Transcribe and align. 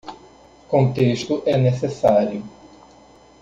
Contexto 0.67 1.43
é 1.45 1.55
necessário. 1.57 2.41